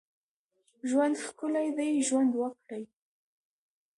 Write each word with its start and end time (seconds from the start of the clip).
ژوند 0.89 1.15
ښکلی 1.25 1.67
دی، 1.77 1.89
ژوند 2.07 2.31
وکړئ 2.41 2.83